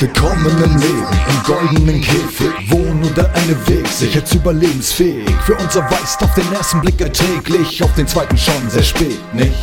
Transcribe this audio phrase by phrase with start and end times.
[0.00, 5.54] Willkommen im Leben, im goldenen Käfig, wo nur der eine Weg sich als überlebensfähig für
[5.56, 6.22] uns erweist.
[6.22, 9.54] Auf den ersten Blick erträglich, auf den zweiten schon sehr spät, nicht?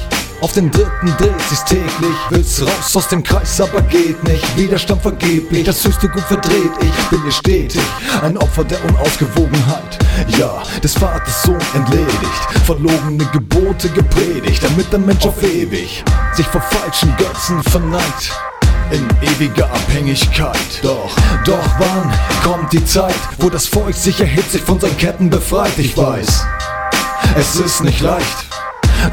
[0.41, 4.57] Auf den dritten dreht sich's täglich, will's raus aus dem Kreis, aber geht nicht.
[4.57, 6.71] Widerstand vergeblich, das höchste Gut verdreht.
[6.79, 7.81] Ich bin hier stetig,
[8.21, 9.99] ein Opfer der Unausgewogenheit.
[10.37, 16.61] Ja, des Vaters Sohn entledigt, verlogene Gebote gepredigt, damit der Mensch auf ewig sich vor
[16.61, 18.31] falschen Götzen verneigt
[18.91, 20.58] in ewiger Abhängigkeit.
[20.84, 21.12] Doch,
[21.45, 22.12] doch wann
[22.44, 25.77] kommt die Zeit, wo das Volk sich erhebt, sich von seinen Ketten befreit?
[25.77, 26.45] Ich weiß,
[27.38, 28.45] es ist nicht leicht.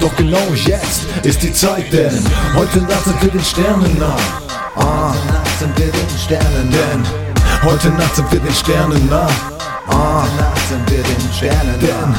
[0.01, 2.23] Doch genau jetzt ist die Zeit, denn
[2.55, 4.17] heute Nacht sind wir den Sternen nah.
[4.77, 7.03] Ah, Heute Nacht sind wir den Sternen denn
[7.65, 9.29] heute Nacht sind wir den Sternen nah.
[9.89, 12.15] Ah, Heute Nacht sind wir den Sternen denn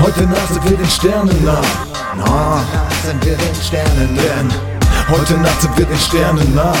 [0.00, 1.60] heute Nacht sind wir den Sternen nah.
[2.24, 4.71] Ah, Heute Nacht sind wir den Sternen denn
[5.12, 6.72] heute Nacht sind wir den Sternen nah.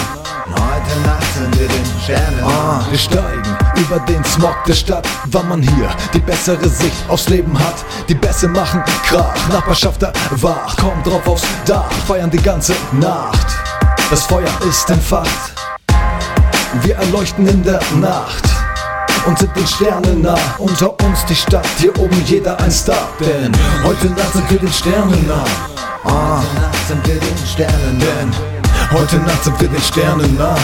[0.46, 5.44] Heute Nacht sind wir den Sternen Ah, wir steigen über den Smog der Stadt, weil
[5.44, 7.84] man hier die bessere Sicht aufs Leben hat.
[8.08, 13.46] Die Bässe machen Krach, Nachbarschaft erwacht, kommt drauf aufs Dach, feiern die ganze Nacht.
[14.10, 15.52] Das Feuer ist entfacht,
[16.82, 18.44] wir erleuchten in der Nacht
[19.26, 20.38] und sind den Sternen nah.
[20.58, 23.52] Unter uns die Stadt, hier oben jeder ein Star, denn
[23.84, 25.71] heute Nacht sind wir den Sternen nah.
[26.12, 26.42] Ah,
[26.86, 28.30] sind wir den Sternen denn
[28.92, 30.56] heute Nacht sind wir den Sternen nah.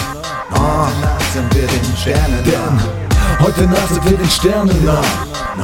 [0.52, 0.88] Ah,
[1.32, 2.80] sind wir den Sternen denn
[3.40, 5.00] heute Nacht sind wir den Sternen nah.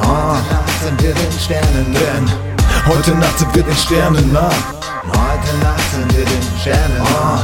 [0.01, 0.37] Ah,
[2.87, 4.49] Heute Nacht sind wir den Sternen nah.
[5.07, 7.39] Heute Nacht sind wir den Sternen Ah,